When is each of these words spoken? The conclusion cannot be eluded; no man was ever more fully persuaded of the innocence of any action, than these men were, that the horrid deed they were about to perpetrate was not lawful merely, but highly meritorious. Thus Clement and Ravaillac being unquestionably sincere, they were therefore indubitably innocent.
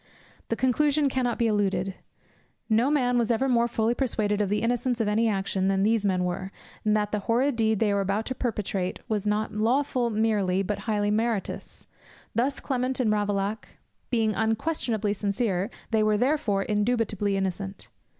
The 0.49 0.55
conclusion 0.55 1.09
cannot 1.09 1.37
be 1.37 1.45
eluded; 1.45 1.93
no 2.67 2.89
man 2.89 3.19
was 3.19 3.29
ever 3.29 3.47
more 3.47 3.67
fully 3.67 3.93
persuaded 3.93 4.41
of 4.41 4.49
the 4.49 4.63
innocence 4.63 4.99
of 4.99 5.07
any 5.07 5.29
action, 5.29 5.67
than 5.67 5.83
these 5.83 6.03
men 6.03 6.23
were, 6.25 6.51
that 6.83 7.11
the 7.11 7.19
horrid 7.19 7.55
deed 7.55 7.77
they 7.77 7.93
were 7.93 8.01
about 8.01 8.25
to 8.25 8.33
perpetrate 8.33 8.99
was 9.07 9.27
not 9.27 9.53
lawful 9.53 10.09
merely, 10.09 10.63
but 10.63 10.79
highly 10.89 11.11
meritorious. 11.11 11.85
Thus 12.33 12.59
Clement 12.59 12.99
and 12.99 13.13
Ravaillac 13.13 13.77
being 14.09 14.33
unquestionably 14.33 15.13
sincere, 15.13 15.69
they 15.91 16.01
were 16.01 16.17
therefore 16.17 16.63
indubitably 16.63 17.37
innocent. 17.37 17.89